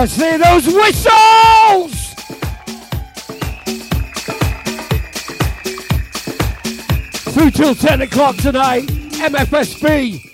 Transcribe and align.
Let's 0.00 0.16
hear 0.16 0.38
those 0.38 0.66
whistles! 0.66 2.14
Through 7.34 7.50
till 7.50 7.74
10 7.74 8.00
o'clock 8.00 8.36
tonight, 8.36 8.84
MFSB 9.20 10.29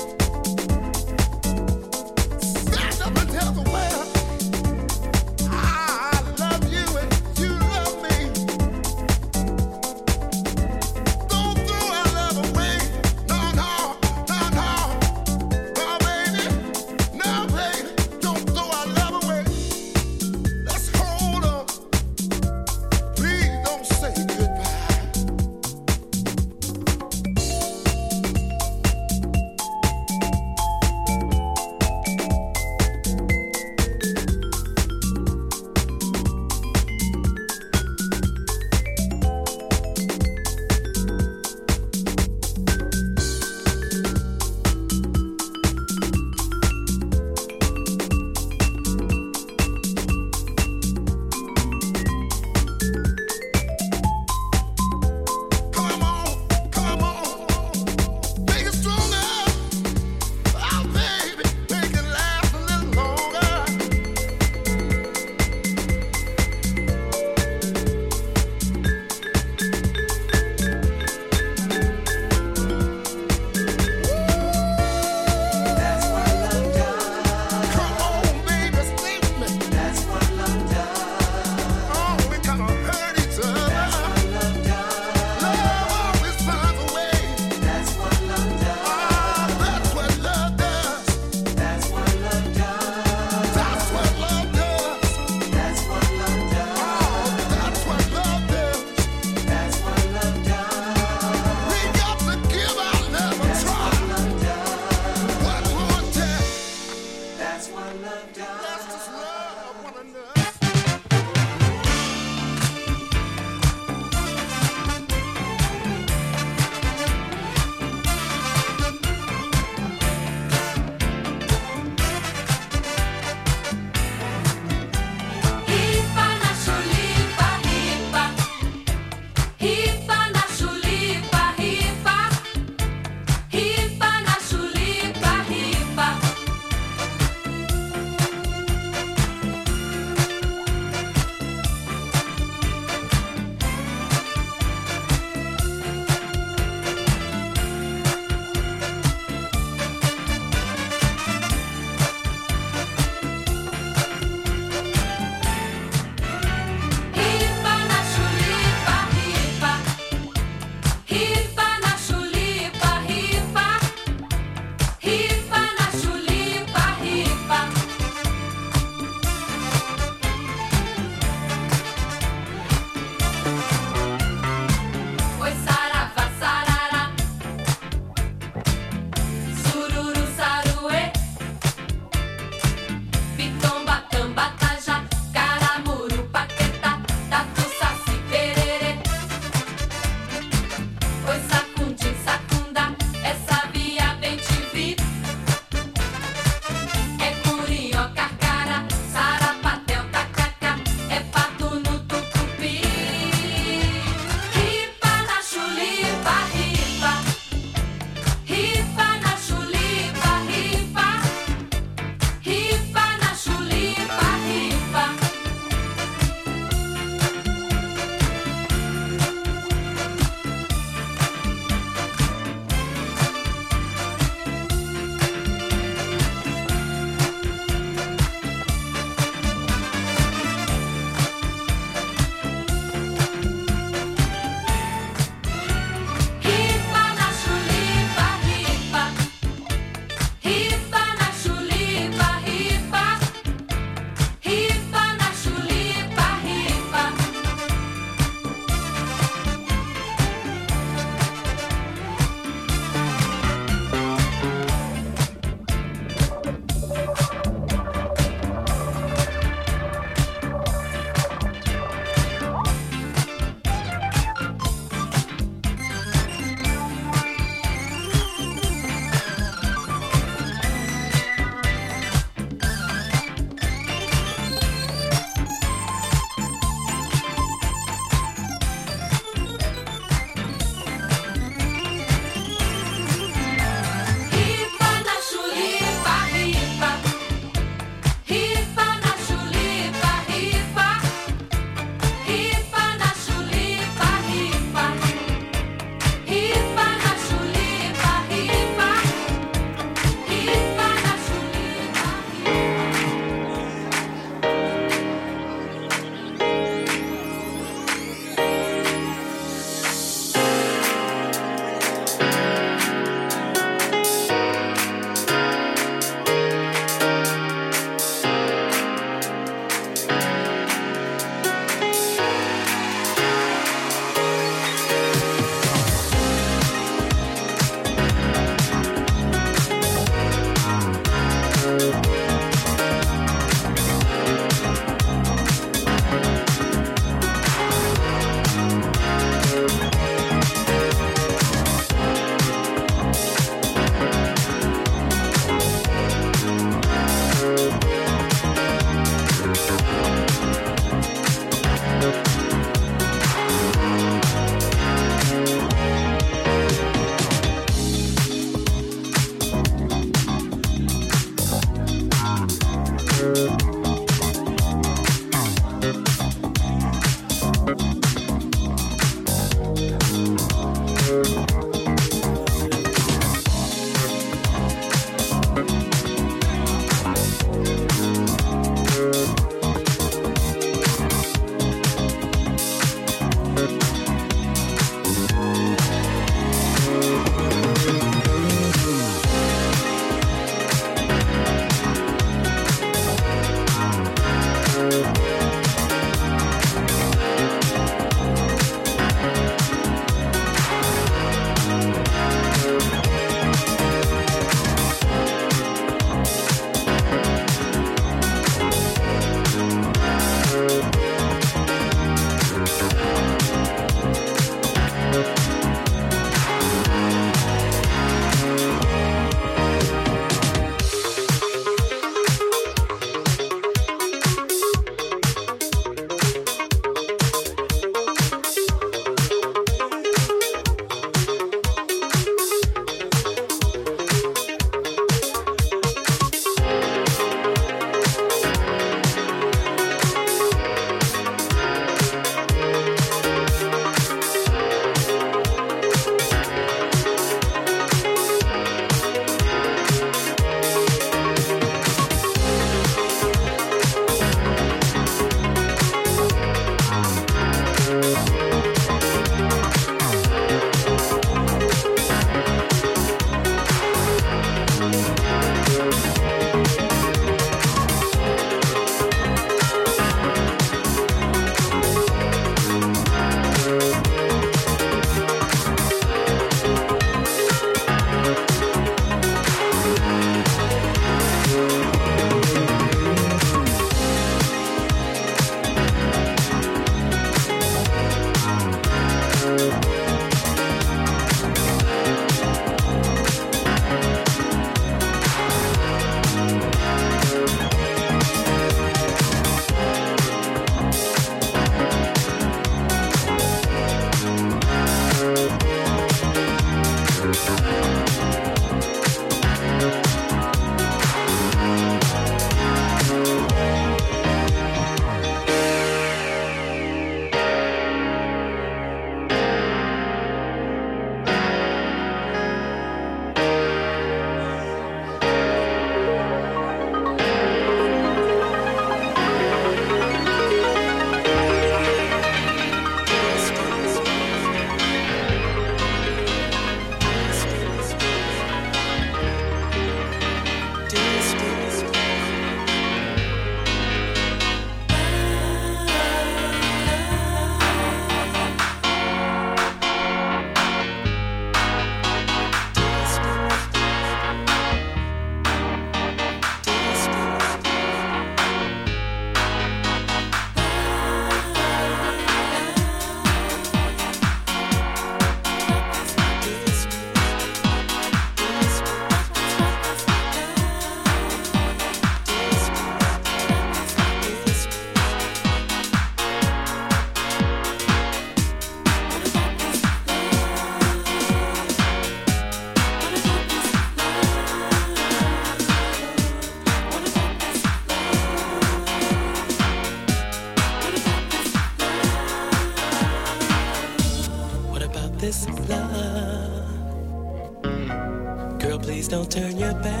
turn 599.31 599.55
your 599.57 599.73
back. 599.75 600.00